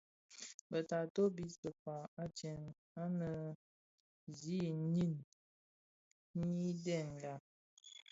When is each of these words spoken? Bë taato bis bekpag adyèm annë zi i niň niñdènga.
Bë 0.69 0.79
taato 0.89 1.23
bis 1.35 1.55
bekpag 1.61 2.03
adyèm 2.23 2.63
annë 3.03 3.31
zi 4.39 4.57
i 4.69 4.71
niň 4.93 5.13
niñdènga. 6.39 7.33